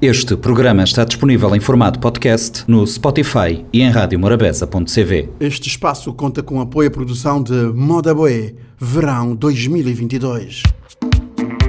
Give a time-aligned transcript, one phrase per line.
[0.00, 5.28] Este programa está disponível em formato podcast no Spotify e em radiomorabeza.cv.
[5.40, 10.62] Este espaço conta com apoio à produção de Moda Boé, Verão 2022.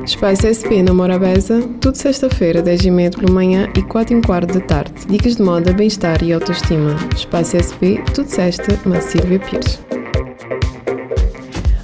[0.06, 5.08] Espaço SP na Morabeza, tudo sexta-feira, 10h30 pela manhã e 4 h quarto da tarde.
[5.08, 6.96] Dicas de moda, bem-estar e autoestima.
[7.16, 9.80] Espaço SP, tudo sexta, na Silvia Pires.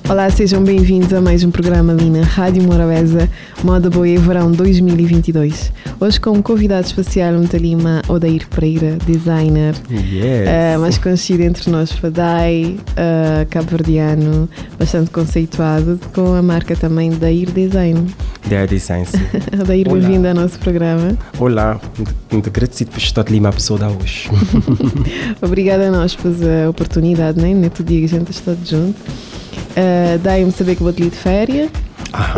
[0.07, 3.27] Olá, sejam bem-vindos a mais um programa ali na Rádio Morabeza,
[3.63, 5.71] Moda Boa Verão 2022.
[5.99, 10.77] Hoje com um convidado especial, um Talima Odair Pereira, designer, Yes.
[10.77, 14.47] uh, mais conhecido entre nós, Fadai, uh, cabo-verdiano,
[14.77, 18.05] bastante conceituado, com a marca também Dair Design.
[18.47, 19.07] Der Design.
[19.07, 19.17] sim.
[19.59, 21.17] Odair, bem-vindo ao nosso programa.
[21.39, 24.29] Olá, muito- muito agradecido por estar ali uma pessoa da hoje.
[25.41, 27.53] Obrigada a nós pela oportunidade, né?
[27.55, 28.95] Neto dia que a gente está junto.
[29.75, 31.69] Uh, Dai-me saber que vou te ir de férias.
[32.13, 32.35] Ah,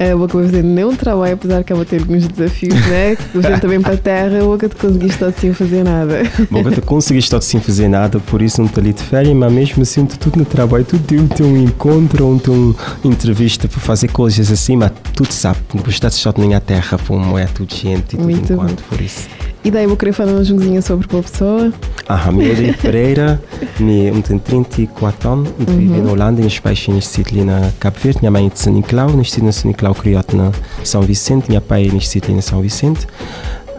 [0.00, 3.16] Uh, vou fazer nenhum trabalho, apesar que eu vou ter alguns desafios, né?
[3.16, 6.22] Que gente também para a terra, eu vou que te conseguir estar sem fazer nada.
[6.50, 9.52] bom, eu consegui estar sem fazer nada, por isso não estou ali de férias, mas
[9.52, 13.80] mesmo assim, tudo no trabalho, tudo tem, tem um encontro, um, tem uma entrevista para
[13.80, 17.46] fazer coisas assim, mas tudo sabe, não está de estar nem a terra, como é
[17.46, 18.64] tudo gente e tudo Muito bom.
[18.64, 19.28] enquanto, por isso.
[19.64, 21.72] E daí vou querer falar uma junguinha sobre a pessoa.
[22.08, 23.40] Ah, minha Uri Pereira,
[23.78, 25.76] minha, tenho 34 anos, uhum.
[25.76, 28.72] vivo na Holanda, minha pais nascido ali na Cabo Verde, minha mãe é de São
[28.72, 30.50] Nicolau, nascido na São Nicolau, criado na
[30.82, 33.06] São Vicente, minha pai é nascido ali na São Vicente.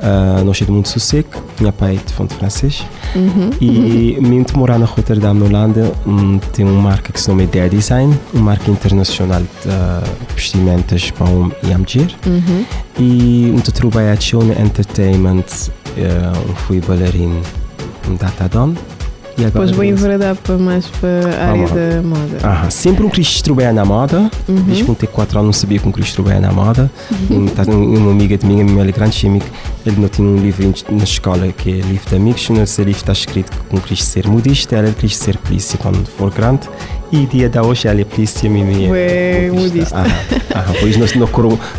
[0.03, 2.85] Uh, é de muito sossego, minha pai é de fonte francês.
[3.15, 3.51] Uhum.
[3.61, 7.45] E mesmo de morar na Rotterdam, na Holanda, hum, tem uma marca que se chama
[7.45, 12.13] Dare Design, uma marca internacional de uh, vestimentas para homem e mulher.
[12.25, 12.65] Uhum.
[12.99, 17.41] E muito trabalhado na entertainment, uh, fui bailarino
[18.09, 18.75] um datadon.
[19.38, 21.09] E Depois vou venho- enveredar para mais para
[21.44, 21.67] a área lá.
[21.73, 22.38] da moda.
[22.48, 24.30] Aham, sempre um quis trabalhar na moda.
[24.48, 24.62] Uhum.
[24.67, 26.92] Desde eu tinha 4 anos não sabia que um quis trabalhar na moda.
[27.31, 29.45] Um, tá- um- uma amiga de minha, minha grande amiga,
[29.86, 32.48] ele não tinha um livro na escola que é livro de amigos.
[32.52, 36.30] Nesse livro está escrito que um quis ser modista, ela quis ser polícia quando for
[36.31, 36.70] grande.
[37.11, 39.95] E dia da hoje ela é polícia, minha Ué, modista.
[39.98, 40.08] Aham,
[40.55, 41.30] aham, pois nós não,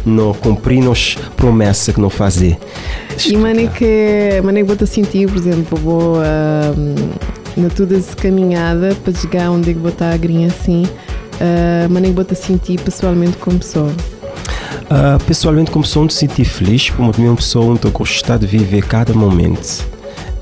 [0.07, 2.57] não cumprimos promessa que não fazer.
[3.27, 6.95] E mané que, mané que vou te sentir, por exemplo, vou ahm,
[7.57, 11.91] na toda essa caminhada para chegar onde é que vou estar a grinha assim, uh,
[11.91, 13.93] mané que vou te sentir pessoalmente como pessoa.
[14.91, 18.47] Ah, pessoalmente, como pessoa, me senti feliz, como também uma pessoa onde eu gostar de
[18.47, 19.85] viver cada momento.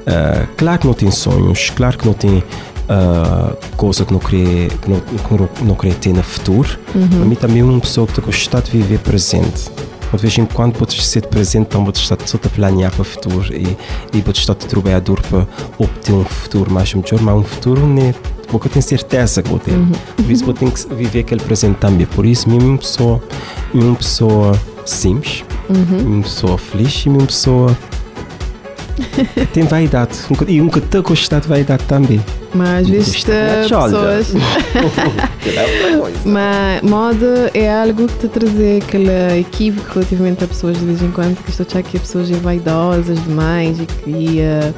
[0.07, 2.43] Ah, claro que não tem sonhos, claro que não tem
[2.89, 7.35] ah, coisa que não queria, que não, que não, queria ter no futuro, mas mim
[7.35, 9.71] também é uma pessoa que eu gostar de viver presente.
[10.13, 13.05] De vez em quando podes ser presente, então podes estar só a planear para o
[13.05, 13.77] futuro e,
[14.13, 15.47] e podes estar a trabalhar duro para
[15.79, 18.15] obter um futuro mais melhor, mas um futuro nem
[18.53, 19.73] porque eu tenho certeza que vou ter.
[20.15, 22.07] Por isso tenho que viver aquele presente também.
[22.07, 23.23] Por isso, mesmo uma pessoa,
[23.73, 25.43] uma pessoa simples,
[26.05, 27.77] uma pessoa feliz e uma pessoa
[29.55, 30.19] tem vaidade.
[30.47, 32.23] E um que está a gostar de vaidade também.
[32.55, 32.87] Mas
[33.69, 34.19] shoulder.
[34.19, 34.33] pessoas.
[36.25, 41.11] Mas moda é algo que te trazer aquele equívoco relativamente a pessoas de vez em
[41.11, 44.73] quando, que estou a achar que as pessoas são vaidosas demais e que eh,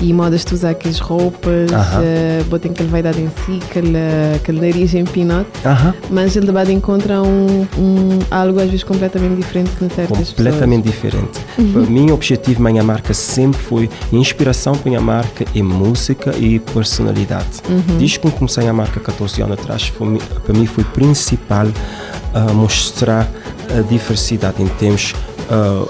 [0.00, 3.96] e modas de usar aquelas roupas, uh, botem aquela vaidade em si, aquele,
[4.34, 5.94] aquele nariz em pinote, Aham.
[6.10, 11.40] mas ele debate encontra um, um, algo às vezes completamente diferente com certas completamente diferente.
[11.72, 15.62] Para mim, o objetivo da minha marca sempre foi inspiração para a minha marca é
[15.62, 17.62] música e personalidade.
[17.98, 21.66] Desde que comecei a marca 14 anos atrás, foi para mim foi principal
[22.34, 23.28] ah, mostrar
[23.76, 25.14] a diversidade em termos
[25.50, 25.88] uh,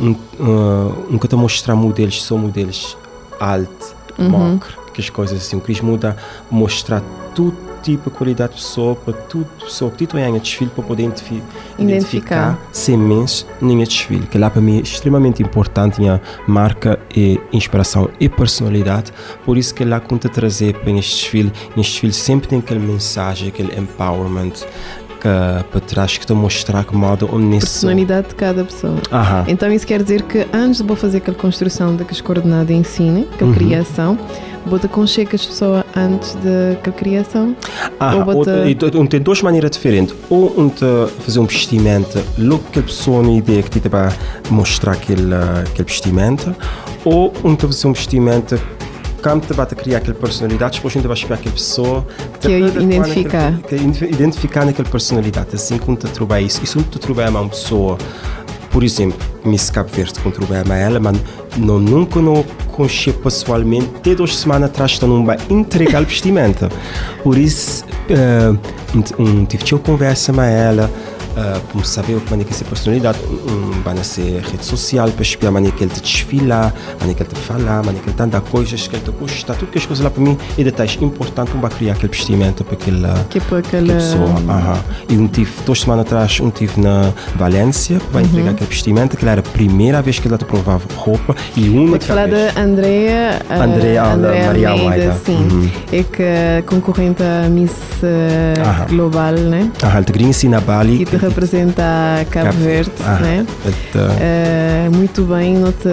[0.00, 2.96] um, uh, um que mostrar modelos, são modelos
[3.40, 5.56] alto, magro, que as coisas assim.
[5.56, 6.16] Eu quis mudar,
[6.50, 7.02] mostrar
[7.34, 11.02] todo tipo de qualidade de pessoa, para tudo pessoa que tem em desfile para poder
[11.02, 11.42] identifi-
[11.78, 11.82] Identificar.
[11.82, 18.08] identificar sementes ninha desfile, que lá para mim é extremamente importante a marca e inspiração
[18.18, 19.12] e personalidade,
[19.44, 23.48] por isso que lá conta trazer para este desfile, neste desfile sempre tem aquela mensagem,
[23.48, 24.52] aquele empowerment
[25.24, 26.94] que para trás que te mostrar que
[27.32, 28.94] onde nesse personalidade de cada pessoa.
[29.10, 29.44] Aham.
[29.48, 33.26] Então isso quer dizer que antes de vou fazer aquela construção daquelas coordenadas em si,
[33.32, 33.56] aquela Uhum.
[33.56, 34.18] criação,
[34.66, 37.56] vou te aconchegar as pessoas antes daquela criação.
[37.98, 38.50] Ah, Ou ou, bota-
[39.06, 40.14] tem duas maneiras diferentes.
[40.28, 40.68] Ou um
[41.20, 44.10] fazer um vestimento, logo que a pessoa uma ideia que te vai
[44.50, 46.54] mostrar aquele, aquele vestimento,
[47.04, 48.60] ou um fazer um vestimento
[49.54, 52.06] vai criar aquela personalidade, depois ainda vai esperar aquela pessoa
[52.40, 53.58] Que identificar.
[53.60, 55.48] que identifi- identificar naquela personalidade.
[55.54, 56.60] Assim como te trabalha isso.
[56.62, 57.96] E tu trabalha uma pessoa,
[58.70, 61.16] por exemplo, Miss Cabo Verde, quando trabalha com ela, mas
[61.56, 66.68] não, nunca não conheci pessoalmente, até duas semanas atrás, estou vai entregar o vestimento.
[67.22, 67.84] Por isso,
[69.18, 70.90] um, um, tive uma conversa com ela,
[72.28, 73.18] como é que essa personalidade
[73.84, 77.40] vai ser rede social para espiar como que ele te desfila é que ele te
[77.40, 80.04] fala como que ele te anda coisas que ele te gosta tudo que as coisas
[80.04, 83.94] lá para mim é detalhes importantes para criar aquele vestimento para aquela, que para aquela...
[83.94, 84.80] pessoa uhum.
[85.08, 88.26] e um tive duas semanas atrás um tive na Valência para uhum.
[88.26, 91.90] entregar aquele vestimento que era a primeira vez que ele te provava roupa e uma
[91.90, 95.70] Vou falar da Andrea uh, Andrea Maria Almeida sim uhum.
[95.92, 97.72] é que concorrente a Miss
[98.02, 101.82] uh, Global né ah, ele te ensina Bali que representa
[102.30, 103.46] Cabo Verde né
[103.94, 105.90] uh, muito bem nota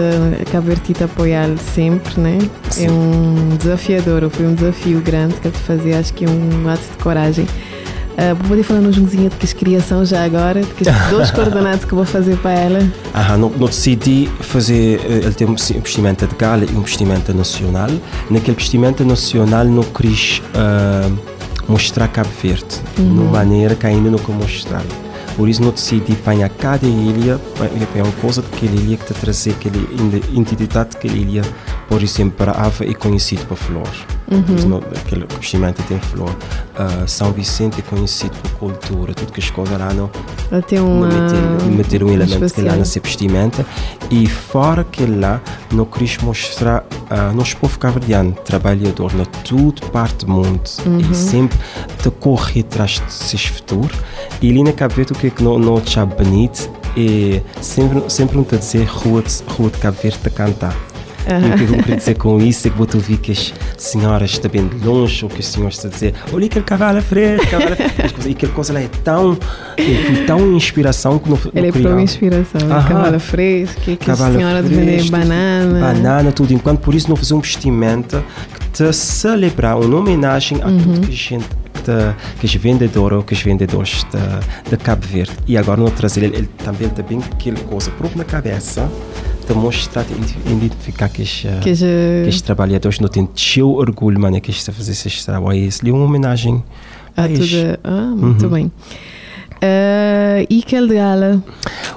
[0.50, 2.38] Cabo Verde te apoiar sempre né
[2.70, 2.86] sim.
[2.86, 6.68] é um desafiador foi um desafio grande que ele te fazia acho que é um
[6.68, 7.46] ato de coragem
[8.12, 11.08] Uh, vou poder falar no junzinho de que as criação já agora, de que as
[11.08, 12.92] dois coordenados que vou fazer para ela.
[13.14, 17.32] Ah, não, não decidi fazer, eh, ele tem um vestimenta de gala e um vestimenta
[17.32, 17.88] nacional.
[18.30, 21.18] Naquele vestimenta nacional não quis uh,
[21.66, 23.14] mostrar Cabo Verde, uhum.
[23.14, 24.84] de uma maneira que ainda nunca mostrava.
[25.36, 27.40] Por isso não decidi apanhar cada ilha,
[27.94, 29.76] é uma coisa daquela ilha que te trazer aquela
[30.30, 31.42] identidade que ilha,
[31.92, 33.86] por exemplo, para Ava é conhecido por flor.
[34.30, 34.80] Uhum.
[34.96, 36.30] aquele vestimenta tem flor.
[36.30, 40.10] Uh, São Vicente é conhecido por cultura, tudo que as coisas lá não.
[40.62, 43.66] Tem uma, meter, meter um elemento que lá na vestimenta.
[44.10, 45.38] E fora que lá,
[45.70, 50.98] não quis mostrar, uh, nós povo cabo-verdiano, trabalhador na toda parte do mundo uhum.
[50.98, 51.58] e sempre
[52.02, 53.98] te corre atrás de seus futuros.
[54.40, 58.02] E ali na Cabo Verde, o que é que não, não te bonito é sempre,
[58.08, 60.91] sempre não te dizer rua de, rua de Cabo Verde a cantar.
[61.30, 61.48] Uhum.
[61.48, 64.30] E o que eu quero dizer com isso é que vou ouvir que as senhoras
[64.30, 67.46] estão bem de longe ou que os senhores estão a dizer olha aquele cavalo fresco,
[67.48, 68.20] cavalo fresco.
[68.28, 69.38] e aquela coisa lá é tão,
[69.76, 72.88] é tão inspiração que não Ele é para inspiração, Aham.
[72.88, 75.80] cavalo fresco, que, que cavalo senhora vender banana.
[75.80, 76.52] Banana, tudo.
[76.52, 78.22] Enquanto por isso não fazer um vestimento
[78.54, 80.78] que te celebrar, uma homenagem a uhum.
[80.78, 81.46] tudo que a gente
[82.38, 86.22] que os vendedores ou que os vendedores de, de Cabo Verde e agora não trazer
[86.22, 91.46] ele, ele também tem aquela coisa própria na cabeça de mostrar, de identificar que os,
[91.62, 95.24] que, os, que os trabalhadores não têm seu orgulho, mano, que estão a fazer esse
[95.24, 95.58] trabalho.
[95.58, 96.62] Isso é uma homenagem
[97.16, 97.78] a, a tudo.
[97.84, 98.52] Ah, muito uhum.
[98.52, 98.72] bem.
[99.62, 101.40] Uh, e aquele gala?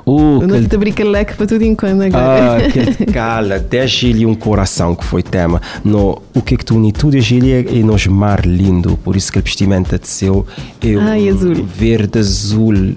[0.05, 2.51] Uh, não te abrir aquele leque para tudo enquanto agora.
[2.51, 5.59] Ah, aquele gala, 10 gília um coração que foi tema.
[5.83, 9.31] No, o que é que tu uni tudo gília é nos mar lindo, por isso
[9.31, 10.45] que a vestimenta de seu
[10.79, 11.55] é azul.
[11.65, 12.95] verde azul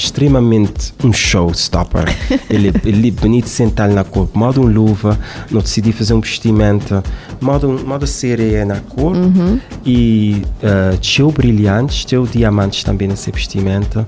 [0.00, 2.04] extremamente um showstopper.
[2.48, 5.18] ele, ele é bonito sentado na cor, modo um luva,
[5.50, 7.02] não decidi fazer um vestimento,
[7.40, 9.60] modo, modo sereia na cor uhum.
[9.84, 14.06] e uh, teu brilhantes, teu diamantes também nesse vestimento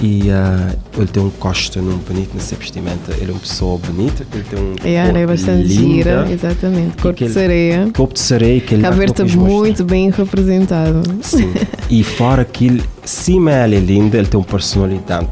[0.00, 4.44] e uh, ele tem um costume bonito nesse vestimento, ele é uma pessoa bonita, ele
[4.44, 7.90] tem um é, corpo é bastante linda, gira, exatamente, corpo de sereia.
[7.94, 11.02] Corpo de sereia que ele está muito bem representado.
[11.20, 11.52] Sim,
[11.90, 15.28] e fora que ele, cima ele é lindo, ele tem uma personalidade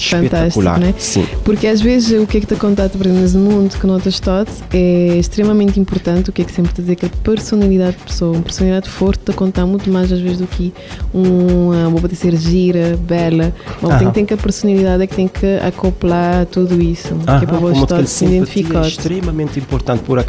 [0.00, 0.78] espetacular.
[0.78, 0.94] Né?
[0.98, 1.26] Sim.
[1.44, 5.16] Porque às vezes o que é que te acontece no mundo que notas todo é
[5.18, 8.42] extremamente importante, o que é que sempre te dizer que a personalidade de pessoa, uma
[8.42, 10.72] personalidade forte te contar muito mais às vezes do que
[11.12, 15.28] uma boba de ser gira, bela, mas tem, tem que a personalidade é que tem
[15.28, 18.84] que acoplar tudo isso, Aham, que é para você se identificar.
[18.84, 20.24] É extremamente importante, por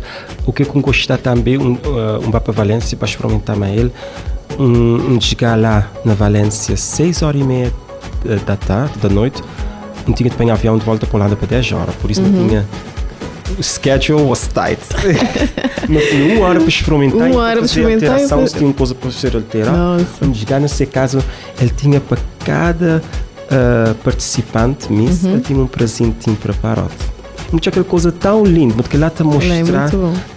[0.45, 3.91] o que eu gostar também, um, uh, um para Valência, para experimentar ele,
[4.59, 7.73] um, um chegar lá na Valência, 6 horas e meia
[8.45, 9.41] da tarde, da noite,
[10.07, 12.29] não tinha de pegar avião de volta para Holanda para 10 horas, por isso uhum.
[12.29, 12.67] não tinha.
[13.57, 14.79] O schedule was tight.
[15.89, 18.11] não tinha uma hora para experimentar uma hora para experimentar.
[18.11, 20.05] Alteração, se tinha uma coisa para ser alterada.
[20.19, 21.23] Quando chegar nesse caso,
[21.59, 23.01] ele tinha para cada
[23.51, 25.33] uh, participante, Miss, uhum.
[25.33, 26.91] ele tinha um presentinho preparado.
[27.51, 29.63] Muito aquela coisa tão linda, porque lá te mostrar é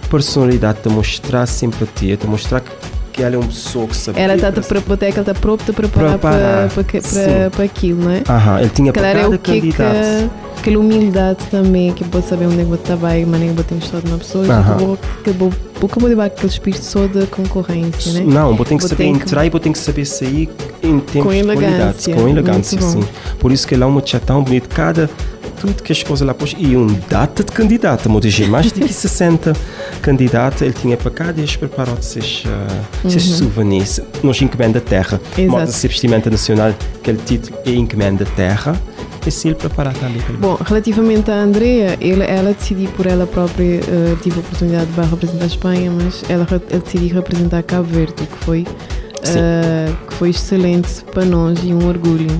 [0.09, 2.69] personalidade, te mostrar simpatia, te mostrar que
[3.15, 4.19] que ela é uma pessoa que sabe.
[4.19, 8.11] Ela está para botar que ela está pronta para preparar para, para, para, aquilo, não
[8.11, 8.23] é?
[8.27, 10.29] Aham, ele tinha para cada é que candidato.
[10.55, 13.63] Que, aquela humildade também, que pode saber onde é que vou trabalhar, mas nem vou
[13.63, 18.25] ter estado na pessoa, acabou, acabou, acabou de aquele espírito só da concorrência, né?
[18.25, 20.49] Não, vou ter que saber entrar e vou ter que saber sair
[20.83, 23.03] em tempos com elegância, de qualidade, com elegância, sim.
[23.39, 25.09] Por isso que ele é um chat tão bonito, cada
[25.55, 26.55] tudo que as coisas lá pôs.
[26.57, 29.53] E um data de candidato, mo dizer mais de 60
[30.01, 33.37] candidatos, ele tinha para cá e preparou esses, uh, esses uhum.
[33.37, 34.01] souvenirs.
[34.23, 35.19] Nós encomenda terra.
[35.47, 38.79] Modo de vestimenta nacional, aquele título é encomenda terra.
[39.25, 40.21] E se ele preparar também.
[40.39, 45.01] Bom, relativamente à Andrea, ele, ela decidiu por ela própria, uh, tive a oportunidade de
[45.01, 50.13] representar a Espanha, mas ela, ela decidiu representar Cabo Verde, o que foi, uh, que
[50.13, 52.39] foi excelente para nós e um orgulho.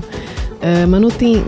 [0.65, 1.43] Uh, mas não tem,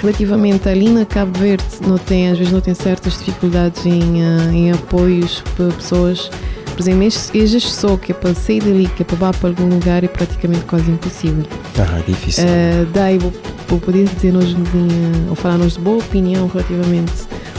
[0.00, 4.50] relativamente ali na Cabo Verde, não tem, às vezes não tem certas dificuldades em, uh,
[4.50, 6.30] em apoios para pessoas.
[6.68, 9.68] Por exemplo, este, só que é para sair dali, que é para ir para algum
[9.68, 11.44] lugar, é praticamente quase impossível.
[11.76, 12.44] Ah, é difícil.
[12.44, 14.56] Uh, daí vou poder dizer-nos
[15.28, 17.12] ou falar-nos de boa opinião relativamente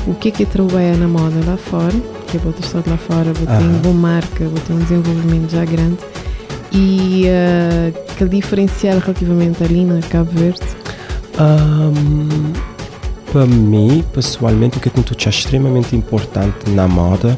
[0.07, 1.93] o que é que é trabalhar na moda lá fora,
[2.27, 5.51] que é outra história lá fora, vou ter uma boa marca, vou ter um desenvolvimento
[5.51, 5.97] já grande
[6.71, 10.78] e uh, que diferencial relativamente ali na Cabo Verde?
[11.39, 12.53] Um,
[13.31, 17.37] para mim, pessoalmente, o que eu acho extremamente importante na moda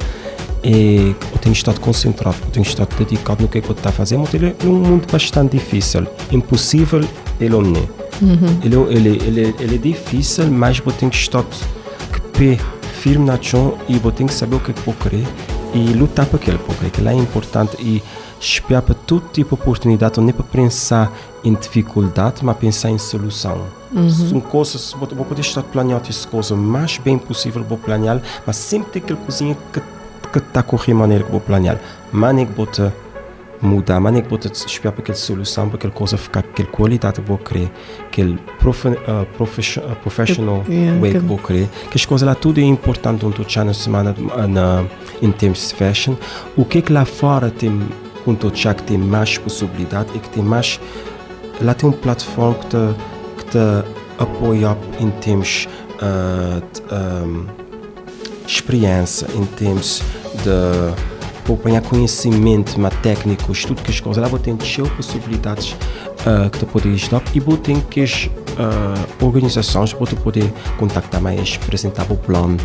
[0.63, 3.89] é eu tenho estado concentrado, eu tenho estado dedicado no que é que eu estou
[3.89, 6.07] a fazer, mas ele é um mundo bastante difícil.
[6.31, 7.01] Impossível,
[7.39, 8.01] ele não é.
[8.21, 8.59] Uhum.
[8.63, 12.57] Ele, ele, ele, ele é difícil, mas eu tenho que pé
[13.01, 15.25] firme na chão e eu tenho que saber o que é que eu querer
[15.73, 18.03] e lutar para aquilo, porque aquilo é importante e
[18.41, 22.97] espiar para todo tipo de oportunidade, não é para pensar em dificuldade, mas pensar em
[22.97, 23.65] solução.
[23.93, 24.09] Uhum.
[24.09, 28.21] São coisas, vou, vou poder estar planeando essa coisa o mais bem possível, vou planear,
[28.45, 29.81] mas sempre tem aquela coisinha que
[30.31, 31.79] que está a correr maneira que vou planear.
[32.11, 32.67] Maneira que vou
[33.61, 37.27] mudar, maneira que vou espiar para aquela solução, para aquela coisa ficar, aquela qualidade que
[37.27, 37.71] vou querer,
[38.07, 42.59] aquele prof, uh, uh, professional yeah, way que vou querer, que as coisas lá tudo
[42.59, 44.15] é importante onde tu na semana
[44.47, 44.83] na,
[45.21, 46.15] em termos de fashion.
[46.57, 47.79] O que é que lá fora tem
[48.23, 50.79] quando já que tem mais possibilidade e que tem mais
[51.61, 52.77] lá tem uma plataforma que te,
[53.37, 53.57] que te
[54.17, 55.67] apoia em termos
[56.01, 57.45] uh, de, um,
[58.47, 60.01] experiência, em termos
[60.43, 61.11] de
[61.43, 64.55] acompanhar conhecimento mais técnicos, tudo que as coisas lá vou ter
[64.95, 68.01] possibilidades uh, que tu podes dar e vou ter que
[68.57, 72.57] uh, organizações vou poder contactar mais, apresentar o plano,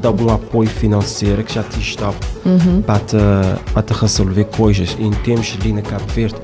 [0.00, 2.12] dar um apoio financeiro que já te está
[2.44, 2.82] uhum.
[2.82, 3.16] para, te,
[3.72, 6.36] para te resolver coisas em termos de ali na Cabo Verde.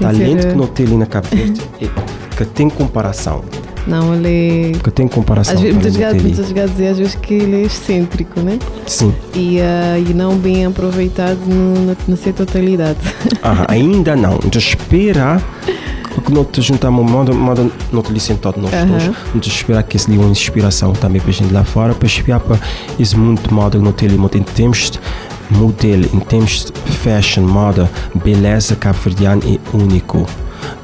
[0.00, 1.88] Talento que não tem ali na Cabo Verde é
[2.36, 3.42] que tem comparação.
[3.86, 4.78] Não, ele é.
[4.78, 5.54] Que tem comparação.
[5.54, 8.58] Às vezes, muitas vezes, às vezes que ele é excêntrico, né?
[8.86, 9.14] Sim.
[9.34, 12.98] E, uh, e não bem aproveitado no, na, na sua totalidade.
[13.42, 14.38] Ah, ainda não.
[14.48, 15.42] Então espera
[16.44, 18.86] te juntamos modo, modo não te sentado nós uhum.
[18.86, 22.06] dois, não te esperar que esse uma inspiração também para a gente lá fora, para
[22.06, 22.58] espiar para
[22.98, 24.08] esse mundo moda que não tem
[24.40, 25.00] em termos de
[25.50, 30.26] modelo, em termos de fashion, moda, beleza cabo-verdiana é único.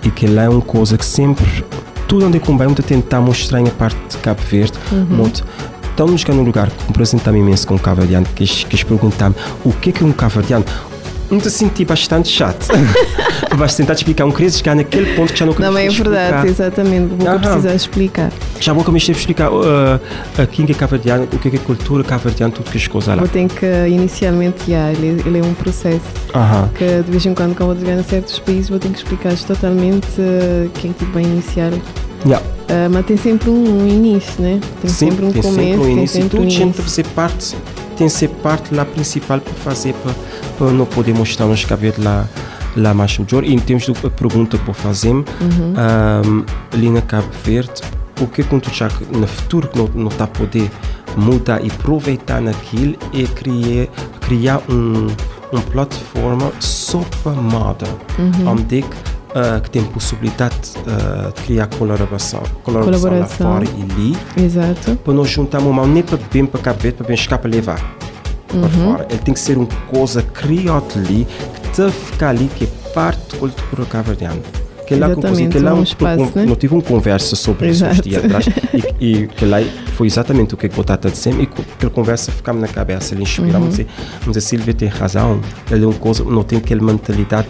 [0.02, 1.64] E que lá é uma coisa que sempre
[2.06, 5.06] tudo onde é que vamos tentar mostrar a parte de Cabo Verde, uhum.
[5.10, 5.44] muito
[5.94, 9.34] estamos chegando num lugar que me apresentava imenso com um cabo-verdiano, que eles perguntaram
[9.64, 10.12] o que é que é um
[11.38, 11.44] cabo-verdiano?
[11.44, 12.68] me senti bastante chato.
[13.54, 14.24] Vais tentar explicar.
[14.24, 17.14] Um queria chegar naquele ponto que já não Não, é verdade, exatamente.
[17.14, 18.32] Vou precisar explicar.
[18.58, 20.00] Já vou começar a explicar uh,
[20.38, 23.16] aqui que é cabo-verdiano, o que é, é cultura cabo-verdiana, tudo que as coisas lá.
[23.16, 26.04] Vou ter que, inicialmente, já, ele, ele é um processo.
[26.34, 26.70] Aham.
[26.74, 29.36] Que de vez em quando, quando vou chegar a certos países, vou ter que explicar
[29.36, 31.72] totalmente uh, quem é que vai iniciar.
[32.26, 32.44] Yeah.
[32.64, 34.58] Uh, mas tem sempre um, um início, né?
[34.80, 35.60] Tem Sim, sempre um tem começo.
[35.60, 36.12] Sempre um início.
[36.14, 36.72] Tem sempre um início.
[36.72, 37.56] Tudo ser parte,
[37.94, 40.14] tem que ser parte lá principal para fazer, para,
[40.58, 42.28] para não poder mostrar nos cabelos lá
[42.76, 43.44] lá mais melhor.
[43.44, 45.24] E em termos da pergunta que vou fazer, uhum.
[45.24, 47.82] um, ali na Cabo Verde,
[48.20, 50.70] o que quando já no futuro não, não está a poder
[51.16, 53.88] mudar e aproveitar naquilo é criar,
[54.20, 55.08] criar um,
[55.52, 57.86] uma plataforma só para moda,
[58.18, 58.52] uhum.
[58.52, 63.50] onde que uh, que tem possibilidade uh, de criar colaboração, colaboração, colaboração.
[63.50, 64.44] lá fora e ali.
[64.44, 64.96] Exato.
[64.96, 67.50] Para nós juntar uma mão nem para bem para Cabo Verde, para bem chegar para
[67.50, 67.80] levar
[68.52, 68.60] uhum.
[68.60, 69.06] para fora.
[69.10, 71.26] Ele tem que ser uma coisa criada ali,
[71.62, 74.40] que te ficar ali, que é parte da cultura cabo-verdiana
[74.86, 75.08] que lá,
[75.50, 76.44] que lá um espaço, né?
[76.46, 78.46] não tive uma conversa sobre isso uns dias atrás
[79.00, 79.58] e, e, que lá
[79.94, 83.22] foi exatamente o que eu estava a dizer e aquela conversa ficava na cabeça, ele
[83.22, 83.86] inspirava, uhum.
[84.26, 87.48] mas a Silvia tem razão, ele é uma coisa, não tem aquela mentalidade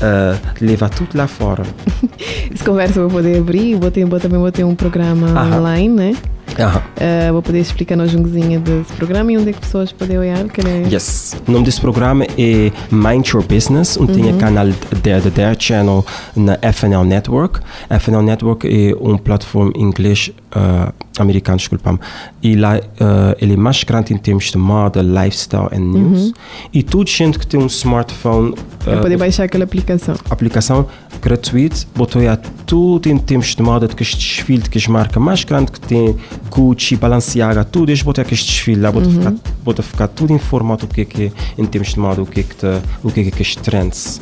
[0.00, 1.62] uh, levar tudo lá fora.
[2.52, 5.58] Essa conversa eu vou poder abrir, vou ter, vou, também vou ter um programa Aham.
[5.58, 6.16] online, né?
[6.58, 10.18] Uh, vou poder explicar nós um cozinha desse programa e onde é que pessoas podem
[10.18, 10.44] olhar.
[10.48, 10.88] Que é...
[10.92, 11.36] Yes.
[11.46, 14.22] O nome desse programa é Mind Your Business, onde uhum.
[14.22, 16.04] tem o canal da Their Channel
[16.36, 17.60] na FNL Network.
[17.88, 21.98] FNL Network é uma plataforma inglês uh, americano, desculpa-me.
[22.42, 26.26] E lá uh, ele é mais grande em termos de moda, lifestyle e news.
[26.26, 26.32] Uhum.
[26.72, 28.50] E todo gente que tem um smartphone.
[28.86, 30.14] Uh, poder baixar aquela aplicação.
[30.28, 30.86] Aplicação
[31.20, 32.22] gratuita, botou
[32.66, 35.70] tudo em termos de moda, de que este desfile, de que as marcas mais grandes
[35.70, 36.16] que tem,
[36.48, 39.18] Gucci, Balenciaga, tudo, eles botam aquele desfile lá, botam uhum.
[39.18, 42.26] ficar, bota ficar tudo informado o que é que é, em termos de moda, o
[42.26, 44.20] que é que, tá, o que é que é as trends.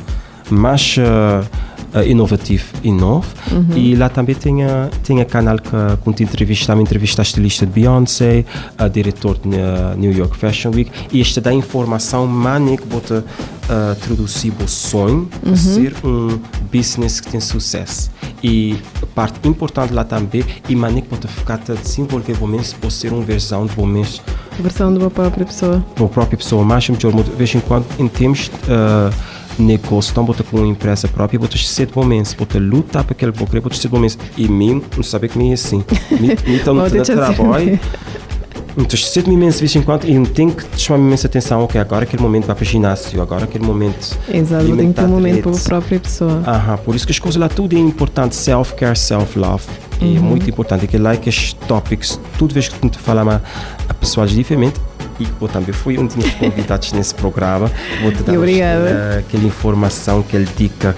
[0.49, 0.97] Mas.
[0.97, 1.45] Uh,
[1.93, 3.27] uh, inovativo e novo.
[3.51, 3.77] Uhum.
[3.77, 5.69] E lá também tem a, tem a canal que
[6.03, 8.45] conta entrevista, entrevista a estilista de Beyoncé,
[8.77, 13.23] a diretor de uh, New York Fashion Week, e este dá informação mani que bota
[13.23, 15.53] uh, traduzir o sonho uhum.
[15.53, 16.39] a ser um
[16.71, 18.11] business que tem sucesso.
[18.41, 18.77] E
[19.13, 23.11] parte importante lá também é mani que bota ficar a desenvolver o mês para ser
[23.11, 24.21] uma versão do mês
[24.61, 25.83] versão de uma própria pessoa.
[25.97, 29.13] Uma própria pessoa, mas de vez em quando, em termos uh,
[29.61, 33.59] negócio, então bota com uma empresa própria, bota sete momentos, bota lutar para aquele boca,
[33.59, 34.17] bota sete momentos.
[34.37, 35.83] E mim, não sabe que me é assim.
[36.19, 37.79] Me então no trabalho.
[38.77, 41.81] Então, sete imenso de vez em quando e não tem que chamar imensa atenção, ok,
[41.81, 44.17] agora aquele momento vai para o ginásio, agora aquele momento.
[44.31, 46.43] Exato, tem que ter um momento para a própria pessoa.
[46.47, 49.65] Aham, por isso que as coisas lá tudo é importante, self-care, self-love.
[49.99, 50.15] É uhum.
[50.15, 53.41] É muito importante, que lá que as topics, tudo vez que tu fala
[53.89, 54.79] a pessoas diferentes,
[55.19, 57.71] e eu também fui um dos convidados nesse programa.
[58.01, 58.33] Vou te dar
[59.19, 60.95] aquela informação, aquela dica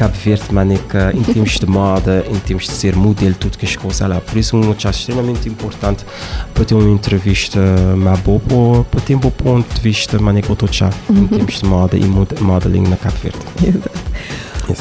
[0.00, 3.76] Cabo Verde, maneca, em termos de moda, em termos de ser modelo, tudo que as
[3.76, 4.18] coisas lá.
[4.18, 6.06] Por isso, eu acho extremamente importante
[6.54, 7.60] para ter uma entrevista
[7.98, 10.70] mais boa, para ter um bom ponto de vista, maneca, eu estou
[11.10, 12.04] em termos de moda e
[12.40, 13.89] modeling na Cabo Verde.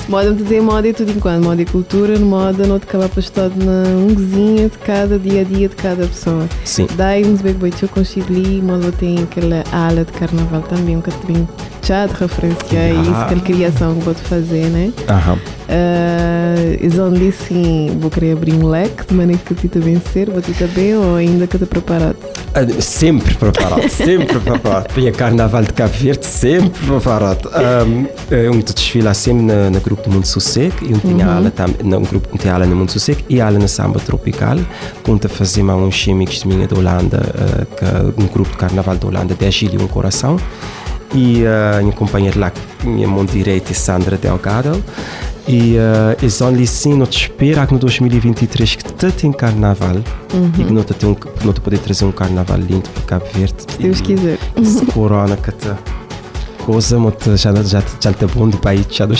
[0.07, 1.43] Moda dizer moda e tudo enquanto.
[1.43, 5.43] Moda e cultura, moda não te acaba para estar na unguzinha de cada dia a
[5.43, 6.47] dia de cada pessoa.
[6.65, 6.87] Sim.
[6.95, 11.47] Daí nos bem bem consigo ali, moda tem aquela ala de carnaval também, um bocadinho
[11.81, 13.01] já de referenciar ah.
[13.01, 14.91] isso, aquela criação que vou fazer, né?
[15.07, 15.37] Aham.
[15.69, 20.27] Uh, eles vão dizer sim, vou querer abrir um leque de maneira que te vencer,
[20.27, 22.15] vou te bem ou ainda que te preparado?
[22.15, 24.87] Uh, sempre preparado, sempre preparado.
[24.91, 27.51] Para carnaval de Cabo Verde, sempre preparado.
[27.85, 31.31] Um, eu desfilo sempre na, na grupo do Mundo Sossego, eu tenho uhum.
[31.31, 34.57] aula também, no grupo tem aula no Mundo Sossego e aula na Samba Tropical.
[35.03, 38.57] Conta a fazer mais uns químicos de minha da Holanda, uh, que, um grupo de
[38.57, 40.37] carnaval da Holanda, 10 Gil e um coração
[41.13, 42.51] e a minha companheira lá,
[42.83, 44.83] minha mão direita, Sandra Delgado.
[45.47, 49.31] E uh, eles vão ali sim, não te espera que no 2023 que te tem
[49.31, 49.95] carnaval
[50.31, 50.51] uhum.
[50.59, 53.25] e que não te, tem um, não te poder trazer um carnaval lindo para Cabo
[53.33, 53.55] Verde.
[53.67, 54.37] Se Deus quiser.
[54.63, 55.69] Se corona que te
[56.65, 56.97] coisa,
[57.35, 59.19] já, já, já, já está bom de país, já dos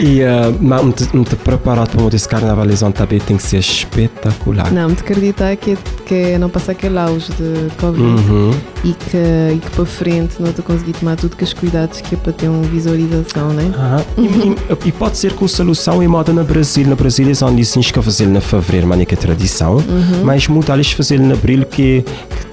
[0.00, 4.72] E uh, mas muito preparado para esse carnavalizão também tem que ser espetacular.
[4.72, 8.50] Não, me acreditar que, que não passa aquele auge de Covid uhum.
[8.82, 12.14] e, que, e que para frente não te conseguir tomar tudo que os cuidados que
[12.14, 13.72] é para ter uma visualização, né?
[14.16, 14.24] Uhum.
[14.24, 16.86] E, e, e, pode ser com solução em moda no Brasil.
[16.86, 20.24] No Brasil eles dizer que fazer na fevereiro, mas é tradição, uhum.
[20.24, 22.04] mas mudar eles fazer na abril que,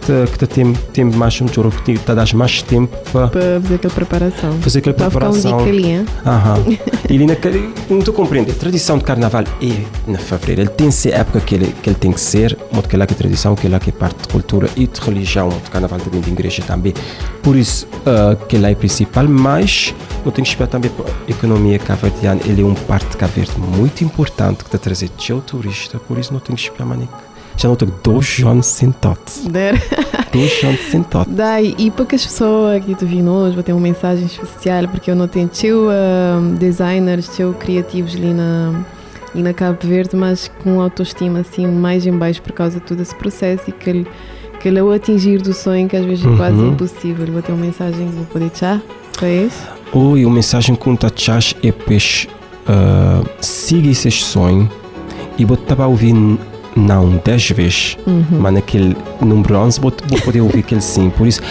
[0.01, 3.29] que, que tem, tem mais um jogo que te dá mais tempo para,
[3.61, 4.61] fazer aquela preparação.
[4.61, 5.59] Fazer aquela para preparação.
[5.59, 6.63] Ficar um dia Aham.
[7.09, 8.55] e naquele, não estou compreendendo.
[8.55, 10.61] A tradição de carnaval é na fevereiro.
[10.61, 12.97] Ele tem que ser a época que ele, que ele tem que ser, muito que
[12.97, 15.69] lá que é tradição, que lá que é parte de cultura e de religião, de
[15.69, 16.93] carnaval também de igreja também.
[17.43, 19.93] Por isso, uh, que lá é principal, mas
[20.25, 22.41] não tem que esperar também para a economia cabo-verdiana.
[22.45, 25.97] Ele é um parte de Cabo Verde muito importante que está a trazer teu turista,
[25.99, 27.30] por isso não tem que esperar maneira
[28.43, 29.43] anos sentados.
[30.31, 31.33] dois anos sentados.
[31.33, 34.87] Daí, e para que as pessoas que tu vindo hoje vão ter uma mensagem especial,
[34.87, 38.83] porque eu não tenho teu uh, designers, teu criativos ali na,
[39.33, 43.01] ali na Cabo Verde, mas com autoestima assim mais em baixo por causa de todo
[43.01, 44.07] esse processo e que ele,
[44.59, 46.71] que ele ao atingir do sonho, que às vezes é quase uhum.
[46.71, 47.25] impossível.
[47.27, 48.81] Vou ter uma mensagem vou poder tchar
[49.17, 49.67] para isso.
[49.93, 52.27] Oi, a mensagem que tu tchas é peixe,
[52.67, 54.69] uh, siga esse sonho
[55.37, 56.13] e vou estar a ouvir
[56.75, 58.25] não 10 vezes, uhum.
[58.39, 61.09] mas naquele número 11 vou, vou poder ouvir aquele sim.
[61.09, 61.41] Por isso,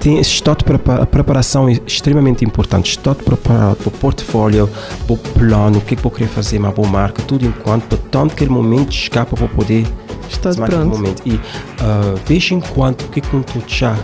[0.00, 2.90] tem, estou a preparação é extremamente importante.
[2.90, 4.68] Estou preparado para o portfólio,
[5.06, 7.84] para o plano, o que, é que vou querer fazer, uma boa marca, tudo enquanto,
[7.84, 9.86] para tanto que momento escapa para poder.
[10.28, 10.86] Estou pronto.
[10.86, 11.22] Momento.
[11.24, 11.40] E uh,
[12.26, 13.96] veja enquanto o que, é que estou já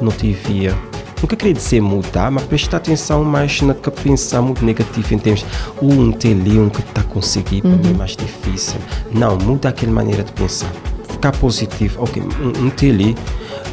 [0.00, 0.74] não te via
[1.22, 5.44] nunca queria dizer mudar, mas prestar atenção mais na que pensar muito negativo em termos
[5.80, 7.78] um tem ali, um que está conseguindo, uhum.
[7.78, 8.80] para mim é mais difícil.
[9.12, 10.70] Não, muda aquela maneira de pensar.
[11.08, 13.16] Ficar positivo, ok, um, um tem ali,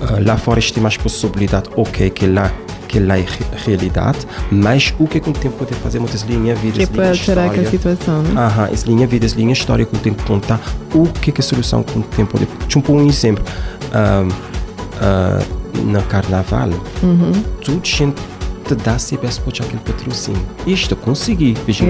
[0.01, 2.51] uh, lá fora tem mais possibilidade, ok, que lá
[2.88, 3.25] que lá é
[3.65, 7.10] realidade, mas o que é que o tempo pode fazer muitas linhas vidas, que pode
[7.10, 8.41] alterar a situação, né?
[8.41, 10.60] Aham, as linhas vidas, linha história que o tempo contar,
[10.93, 12.47] o que é que a solução que o tempo pode...
[12.67, 13.43] Tipo um exemplo,
[13.91, 16.69] uh, uh, na carnaval,
[17.03, 17.31] uhum.
[17.61, 18.15] tudo gente
[18.67, 20.41] te dá sempre esse aquele patrocínio.
[20.65, 21.85] Isto eu consegui, veja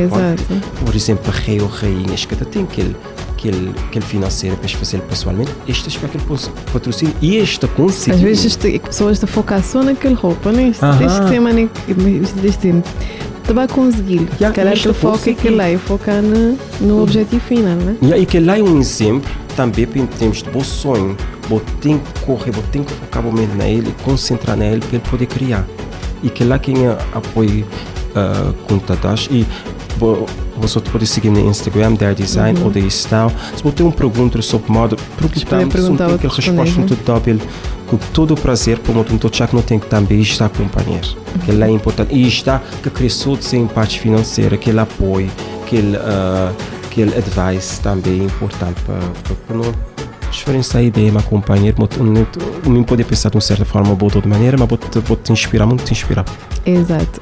[0.85, 2.95] Por exemplo, rei ou rainhas que tem aquele,
[3.31, 6.23] aquele, aquele financeiro para fazer pessoalmente, este é aquele
[6.71, 8.15] patrocínio e este consegui.
[8.15, 10.71] Às vezes as pessoas estão focar só naquele roupa, né?
[10.99, 11.69] Desde que semana,
[12.41, 12.83] desde
[13.45, 14.27] tu vai conseguir.
[14.39, 17.03] Yeah, Calhar tu foca que lá e focar no, no uhum.
[17.03, 17.95] objetivo final, né?
[18.01, 21.17] Yeah, e que lá é um exemplo também em termos de bom sonho
[21.49, 25.25] vou ter que correr, vou ter que focar momento nele, concentrar nele para ele poder
[25.25, 25.65] criar.
[26.21, 26.75] E que lá quem
[27.13, 27.65] apoio
[28.15, 29.45] uh, contatas e
[30.57, 32.65] você pode seguir no Instagram, der design uhum.
[32.65, 33.31] ou der style.
[33.55, 37.39] Se você tem uma pergunta sobre moda, perguntar-me se tem resposta muito dóbil,
[37.87, 41.03] com todo o prazer, como um já que não tem que também estar acompanhar.
[41.03, 41.39] Uhum.
[41.45, 42.13] Que é importante.
[42.13, 45.31] E está que cresceu sem parte financeira, aquele apoio,
[45.63, 46.53] aquele, uh,
[46.97, 48.99] aquele advice também é importante para,
[49.45, 49.73] para, não
[50.31, 51.73] diferença aí de me acompanhar,
[52.65, 55.65] não pode pensar de uma certa forma ou de outra maneira, mas pode te inspirar,
[55.65, 56.25] muito te inspirar.
[56.65, 57.21] Exato.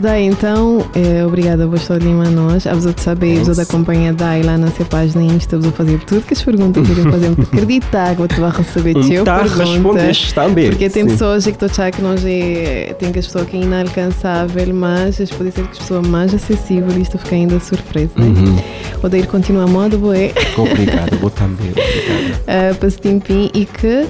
[0.00, 2.66] Daí então, eh, obrigada por estar ali a nós.
[2.66, 6.34] A você saber, vos acompanhar daí lá na sua página Insta, vos fazer tudo que
[6.34, 10.12] as perguntas que eu fazer, acreditar que você vai receber um teu tá pergunta.
[10.34, 10.70] também.
[10.70, 11.10] Porque tem sim.
[11.10, 15.20] pessoas que estão achando que nós é, tem que as pessoas que é inalcançável, mas
[15.20, 18.26] as pode ser que as pessoas mais acessíveis e isto fica ainda surpresa, né?
[18.26, 18.78] Uhum.
[19.02, 22.72] O continua a moda, boé, Obrigado, vou também, obrigado.
[22.72, 24.06] uh, para se tempim e que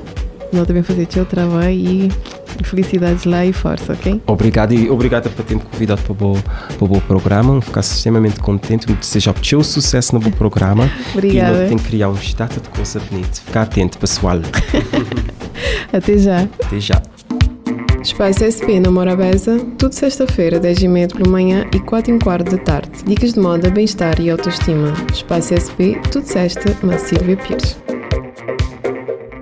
[0.53, 2.09] nós também fazer o teu trabalho e
[2.65, 4.21] felicidades lá e força, ok?
[4.27, 7.61] Obrigado e obrigado por ter me convidado para o, para o bom programa.
[7.61, 8.87] Ficar extremamente contente.
[8.87, 10.91] Que seja o teu sucesso no bom programa.
[11.13, 11.67] Obrigada.
[11.67, 13.41] E tem que criar um estado de coisa bonita.
[13.45, 14.39] Fica atento, pessoal.
[15.93, 16.49] Até já.
[16.65, 17.03] Até já.
[18.03, 22.91] Espaço SP na Morabeza, tudo sexta-feira, 10h30 pela manhã e 4 h quarto da tarde.
[23.05, 24.95] Dicas de moda, bem-estar e autoestima.
[25.13, 27.77] Espaço SP, tudo sexta, na Silvia Pires.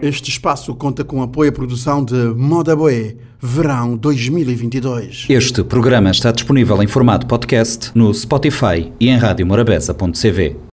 [0.02, 5.26] Este espaço conta com apoio à produção de Moda Boé, Verão 2022.
[5.28, 10.65] Este programa está disponível em formato podcast no Spotify e em radiomorabeza.cv.